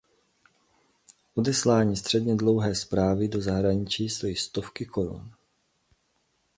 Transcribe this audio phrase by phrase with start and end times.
[1.35, 5.31] Odeslání středně dlouhé zprávy do zahraničí stojí stovky korun.